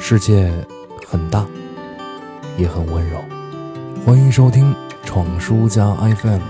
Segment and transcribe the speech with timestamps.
[0.00, 0.52] 世界
[1.06, 1.46] 很大，
[2.58, 3.20] 也很温柔。
[4.04, 6.40] 欢迎收听闯书家 FM，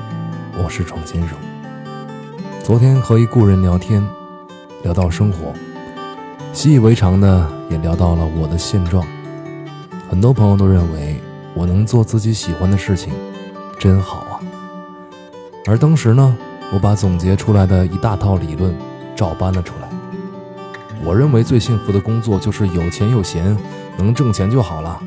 [0.57, 1.37] 我是闯先生。
[2.63, 4.03] 昨天和一故人聊天，
[4.83, 5.53] 聊到生活，
[6.55, 9.07] 习以为常的也聊到了我的现状。
[10.09, 11.21] 很多朋友都认为
[11.53, 13.13] 我能做自己喜欢的事情，
[13.79, 14.41] 真好啊。
[15.67, 16.35] 而当时呢，
[16.73, 18.75] 我把总结出来的一大套理论
[19.15, 19.94] 照搬了出来。
[21.03, 23.57] 我认为最幸福的工作就是有钱有闲，
[23.97, 25.01] 能挣钱就好了，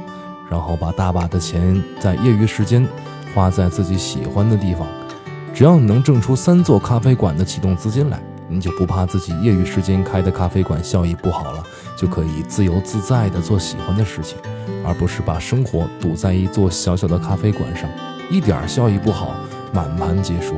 [0.49, 2.87] 然后把大把的钱在业余时间
[3.33, 4.87] 花在自己喜欢的地方。
[5.53, 11.63] 只要你能挣出三座咖啡馆的启动资金来，你就不怕自己业余时间开的咖啡馆效益不好了，
[11.95, 14.37] 就可以自由自在地做喜欢的事情，
[14.85, 17.89] 而不是把生活堵在一座小小的咖啡馆上，
[18.29, 19.35] 一点效益不好，
[19.73, 20.53] 满盘皆输。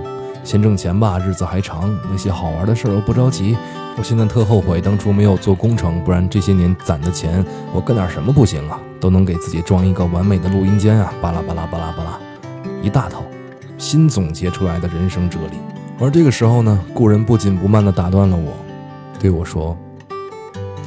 [0.50, 3.56] 先挣钱吧，日子还长，那些好玩的事儿又不着急。
[3.96, 8.80] 我现在特后悔当初没有做工程，不然这些年攒的钱，我干点什么不行啊？
[9.00, 11.14] 都能给自己装一个完美的录音间啊！
[11.22, 12.20] 巴拉巴拉巴拉巴拉，
[12.82, 13.24] 一大套
[13.78, 15.58] 新总结出来的人生哲理。
[16.00, 18.52] 而这个时候呢，故人不紧不慢地打断了我，
[19.20, 19.78] 对我说：“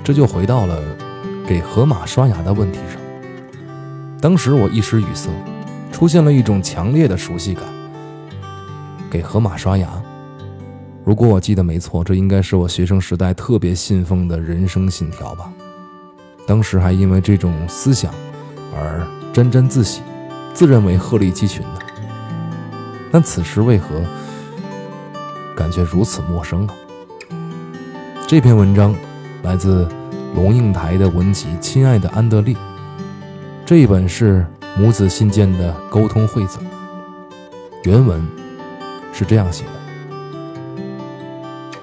[0.03, 0.77] 这就回到了
[1.47, 3.01] 给河马刷牙的问题上。”
[4.21, 5.31] 当时我一时语塞，
[5.93, 7.63] 出现了一种强烈的熟悉感。
[9.13, 9.87] 给河马刷牙。
[11.05, 15.53] 如果我记得没错，这应该是我学生时代特别信奉的人生信条吧。
[16.47, 18.11] 当时还因为这种思想
[18.75, 20.01] 而沾沾自喜，
[20.55, 21.79] 自认为鹤立鸡群呢。
[23.11, 24.01] 但此时为何
[25.55, 26.75] 感觉如此陌生啊？
[28.27, 28.95] 这篇文章
[29.43, 29.87] 来自
[30.35, 32.55] 龙应台的文集《亲爱的安德烈》，
[33.67, 34.47] 这一本是
[34.79, 36.63] 母子信件的沟通汇总。
[37.85, 38.27] 原文
[39.13, 39.71] 是这样写的。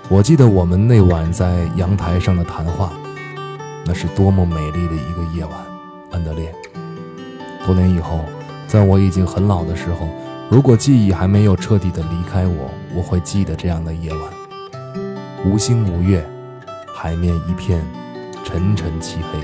[0.10, 2.92] 我记得我们那晚在阳台上的谈话，
[3.86, 5.54] 那是多么美丽的一个夜晚，
[6.12, 6.54] 安德烈。
[7.66, 8.26] 多年以后，
[8.68, 10.10] 在我已经很老的时候，
[10.50, 14.22] 如果记忆还没有彻底的离开我，我会记得这样的夜晚，
[15.46, 16.28] 无星无月，
[16.96, 17.86] 海面一片
[18.44, 19.40] 沉沉漆黑。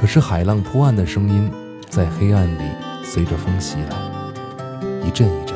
[0.00, 1.50] 可是海浪破岸的声音
[1.88, 2.62] 在黑暗里
[3.02, 3.96] 随着风袭来，
[5.04, 5.49] 一阵一阵，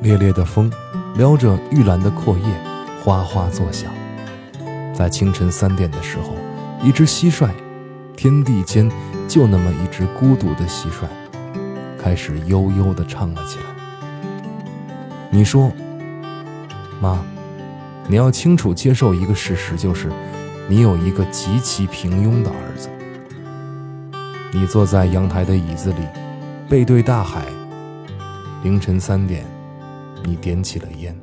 [0.00, 0.70] 烈烈的风
[1.16, 2.44] 撩着玉兰的阔叶。
[3.04, 3.90] 哗哗作响，
[4.92, 6.34] 在清晨三点的时候，
[6.82, 7.48] 一只蟋蟀，
[8.16, 8.90] 天地间
[9.26, 11.06] 就那么一只孤独的蟋蟀，
[11.96, 13.64] 开始悠悠地唱了起来。
[15.30, 15.72] 你说，
[17.00, 17.24] 妈，
[18.08, 20.10] 你要清楚接受一个事实，就是
[20.68, 22.90] 你有一个极其平庸的儿子。
[24.52, 26.02] 你坐在阳台的椅子里，
[26.68, 27.42] 背对大海。
[28.64, 29.46] 凌晨三点，
[30.28, 31.18] 你点起了烟。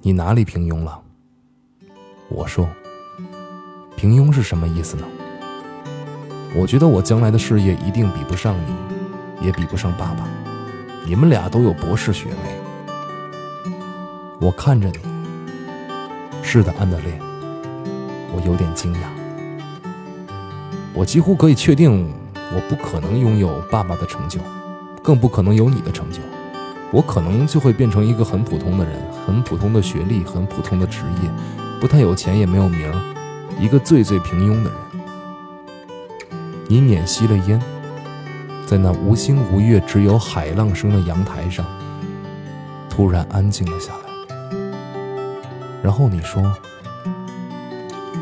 [0.00, 0.98] 你哪里平庸了？
[2.30, 2.66] 我说，
[3.96, 5.04] 平庸是什么意思呢？
[6.56, 10.26] 我觉得我将来的事业一定比不上你，也比不上爸爸。
[11.04, 12.36] 你们俩都有博士学位。
[14.40, 14.98] 我看着你，
[16.42, 17.18] 是的，安德烈。
[18.34, 19.00] 我有点惊讶。
[20.94, 24.40] 我几乎可以确定，我不可能拥有爸爸的成就，
[25.02, 26.21] 更不可能有你的成就。
[26.92, 31.30] 我可能就会变成一个很普通的人，很普通的学历，很普通的职业，
[31.80, 32.94] 不太有钱，也没有名儿，
[33.58, 34.78] 一个最最平庸的人。
[36.68, 37.58] 你捻熄了烟，
[38.66, 41.64] 在那无星无月、只有海浪声的阳台上，
[42.90, 43.98] 突然安静了下来。
[45.82, 46.42] 然后你说：“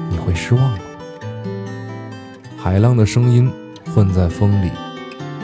[0.09, 0.79] 你会失望吗？”
[2.57, 3.53] 海浪的声音
[3.95, 4.71] 混在风里，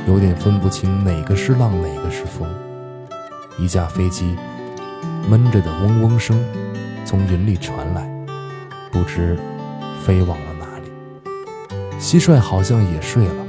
[0.06, 2.48] 有点分不清哪个是浪，哪个是风。
[3.58, 4.36] 一架飞机
[5.28, 6.38] 闷着的嗡嗡声
[7.04, 8.08] 从云里传来，
[8.90, 9.38] 不知
[10.04, 10.90] 飞往了哪里。
[11.98, 13.46] 蟋蟀好像也睡了。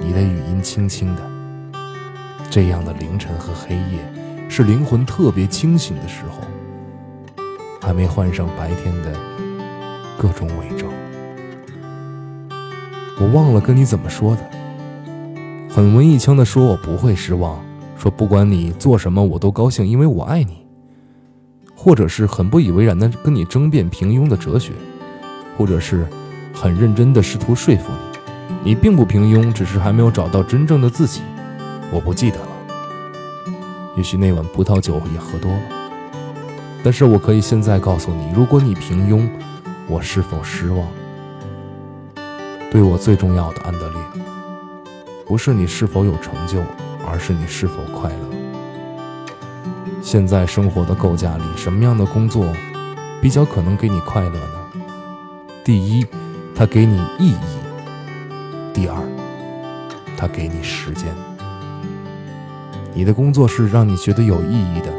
[0.00, 1.22] 你的语音轻轻的。
[2.50, 6.42] 这样的凌晨和黑夜，是灵魂特别清醒的时候，
[7.80, 9.10] 还没换上白天的
[10.18, 10.92] 各种伪装。
[13.18, 14.42] 我忘了跟你怎么说的，
[15.70, 17.58] 很文艺腔的说，我不会失望。
[18.02, 20.66] 说不管你做什么，我都高兴，因为我爱你。
[21.72, 24.72] 或者是很不以为然的跟你争辩平庸的哲学，
[25.56, 26.04] 或者是
[26.52, 27.92] 很认真的试图说服
[28.64, 31.22] 你，你并不平庸，只是还没有找到真正的自己。
[31.92, 32.48] 我不记得了，
[33.96, 35.60] 也许那碗葡萄酒也喝多了。
[36.82, 39.28] 但是我可以现在告诉你，如果你平庸，
[39.86, 40.88] 我是否失望？
[42.68, 44.00] 对我最重要的安德烈，
[45.24, 46.60] 不是你是否有成就。
[47.12, 48.16] 而是你是否快乐？
[50.00, 52.46] 现在生活的构架里，什么样的工作
[53.20, 54.82] 比较可能给你快乐呢？
[55.62, 56.06] 第一，
[56.54, 57.36] 它给你意义；
[58.72, 58.96] 第二，
[60.16, 61.14] 它给你时间。
[62.94, 64.90] 你的工作是让你觉得有意义的，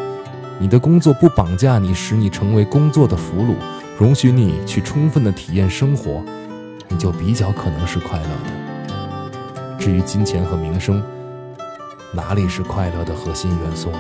[0.60, 3.56] 你的工作不绑架你，使你成为工作的俘虏，
[3.98, 6.24] 容许你去充分的体验生活，
[6.90, 9.80] 你就比较可能是快乐的。
[9.80, 11.04] 至于金钱和名声，
[12.16, 13.98] 哪里是快乐的核心元素呢？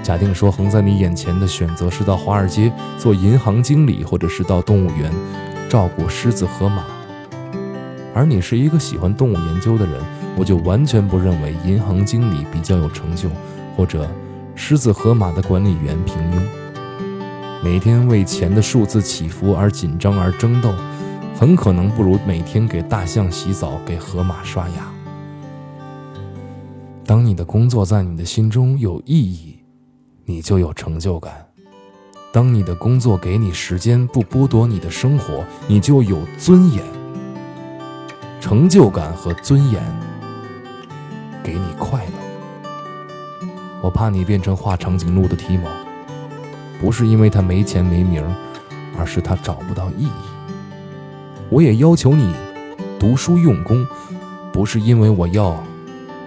[0.00, 5.12] 假定说横在你眼前的选择是到华尔街做银行经理，或者是到动物园
[5.68, 6.84] 照顾狮子和马，
[8.14, 9.94] 而你是一个喜欢动物研究的人。
[10.36, 13.28] 我就完全不认为银行经理比较有成就，
[13.76, 14.08] 或者
[14.54, 16.40] 狮子河马的管理员平庸。
[17.62, 20.72] 每天为钱的数字起伏而紧张而争斗，
[21.38, 25.01] 很可能不如每天给大象洗澡、给河马刷牙。
[27.04, 29.58] 当你的工作在你的心中有意义，
[30.24, 31.32] 你就有成就感；
[32.32, 36.82] 当你的工作给你时间，不剥夺你的生活，你就有尊严。
[38.40, 39.82] 成就感和尊严。
[41.42, 43.48] 给你快乐，
[43.82, 45.68] 我怕你变成画长颈鹿的提莫，
[46.80, 48.24] 不是因为他没钱没名，
[48.96, 50.10] 而是他找不到意义。
[51.50, 52.32] 我也要求你
[52.96, 53.84] 读书用功，
[54.52, 55.60] 不是因为我要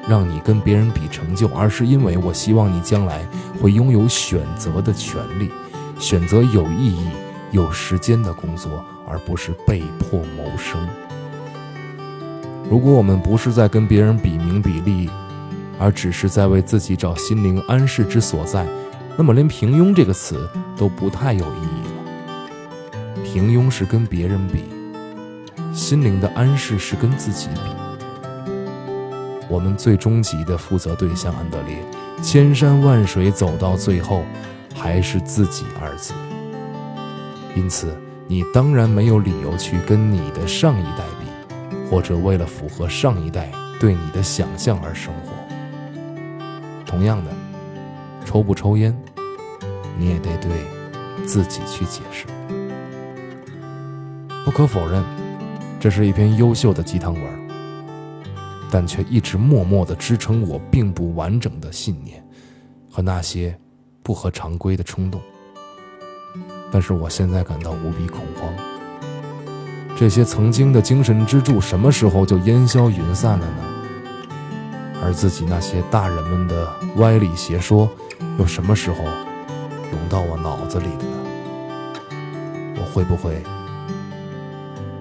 [0.07, 3.27] 让你跟别人比成就，而是因为我希望你将来
[3.61, 5.49] 会拥有选择的权利，
[5.97, 7.07] 选择有意义、
[7.51, 10.87] 有时间的工作，而不是被迫谋生。
[12.69, 15.09] 如果我们不是在跟别人比名比利，
[15.79, 18.65] 而只是在为自己找心灵安适之所在，
[19.17, 23.23] 那么连平庸这个词都不太有意义了。
[23.23, 24.63] 平庸是跟别人比，
[25.73, 27.84] 心灵的安适是跟自己比。
[29.49, 31.77] 我们最终极的负责对象安德烈，
[32.21, 34.23] 千山万水走到最后，
[34.75, 36.13] 还是自己二字。
[37.55, 37.95] 因此，
[38.27, 41.25] 你当然没有理由去跟你的上一代比。
[41.87, 45.31] 或者为了符合上一代对你的想象而生活。
[46.83, 47.31] 同样的，
[48.25, 48.97] 抽不抽烟，
[49.95, 50.49] 你也得对
[51.27, 52.25] 自己去解释。
[54.43, 55.03] 不可否认，
[55.79, 57.23] 这是一篇优秀的鸡汤文，
[58.71, 62.23] 但却一直默默地支撑我并不完整的信念
[62.89, 63.57] 和那些
[64.03, 65.21] 不合常规的冲动。
[66.71, 68.53] 但是我现在感到无比恐慌。
[69.97, 73.63] 这些曾经的精神支柱，什么时候就烟消云散了呢？
[75.01, 77.89] 而自己那些大人们的歪理邪说，
[78.37, 81.11] 又什么时候涌到我脑子里的呢？
[82.77, 83.41] 我会不会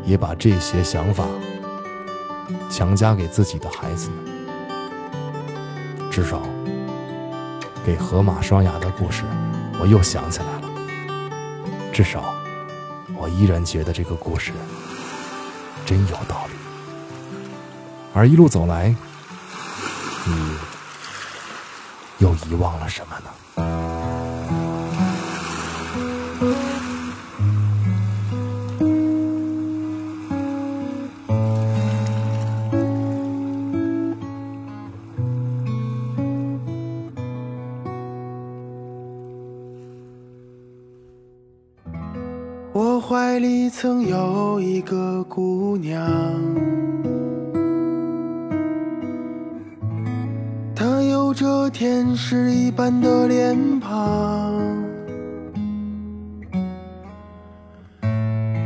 [0.04, 1.26] 也把这些想法
[2.76, 4.16] 强加给自己的孩子呢？
[6.10, 6.42] 至少，
[7.86, 9.22] 给河马刷牙的故事，
[9.78, 10.68] 我又想起来了。
[11.92, 12.34] 至少，
[13.14, 14.52] 我依然觉得这个故事。
[15.86, 16.54] 真有道理。
[18.12, 18.92] 而一路走来，
[20.24, 20.34] 你
[22.18, 23.30] 又遗忘了什么呢？
[42.76, 46.04] 我怀里曾有一个姑娘，
[50.74, 54.60] 她有着天使一般的脸庞，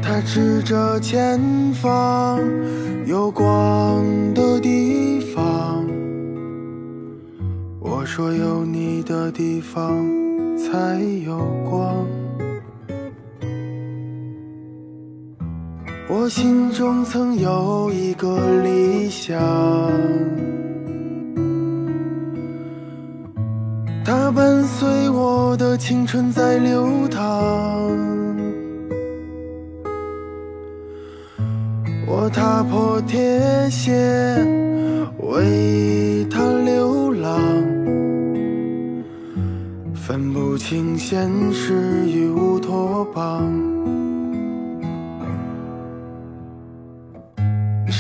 [0.01, 1.39] 她指着前
[1.75, 2.41] 方
[3.05, 5.85] 有光的地方，
[7.79, 10.03] 我说有你的地方
[10.57, 12.18] 才有光。
[16.11, 19.39] 我心中曾有一个理想，
[24.03, 27.23] 它伴随我的青春在流淌。
[32.07, 33.93] 我踏破铁鞋
[35.19, 37.39] 为它流浪，
[39.95, 41.75] 分不清现实
[42.07, 43.68] 与乌托邦。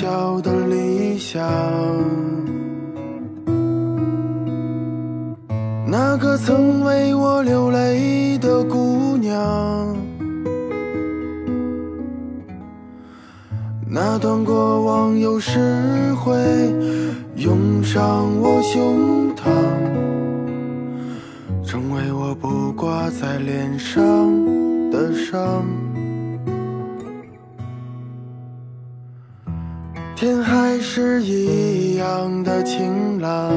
[0.00, 1.42] 小的理想，
[5.84, 9.96] 那个曾为我流泪的姑娘，
[13.88, 16.32] 那段过往有时会
[17.34, 19.50] 涌上我胸膛，
[21.64, 24.00] 成为我不挂在脸上
[24.92, 25.87] 的伤。
[30.20, 33.52] 天还是一样的晴朗，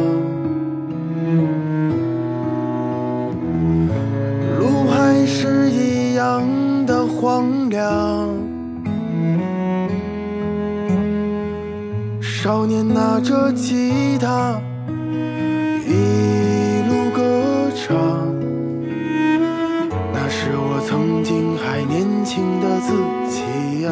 [4.60, 6.46] 路还是一样
[6.86, 8.30] 的荒凉。
[12.22, 14.62] 少年拿着吉他，
[15.88, 17.24] 一路歌
[17.74, 17.98] 唱，
[20.14, 22.94] 那是我曾经还年轻的自
[23.32, 23.92] 己呀。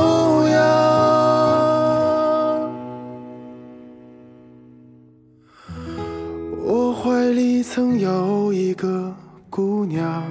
[7.33, 9.13] 里曾有一个
[9.49, 10.23] 姑娘，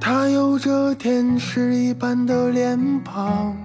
[0.00, 3.56] 她有着天使一般的脸庞，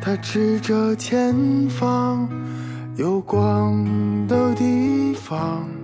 [0.00, 1.34] 她指着前
[1.68, 2.28] 方
[2.96, 3.84] 有光
[4.26, 5.75] 的地方。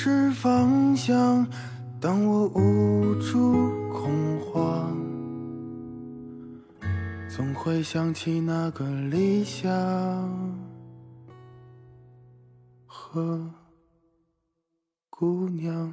[0.00, 1.44] 是方向，
[2.00, 3.52] 当我无助
[3.90, 4.96] 恐慌，
[7.28, 9.68] 总会想起那个理想
[12.86, 13.44] 和
[15.10, 15.92] 姑娘。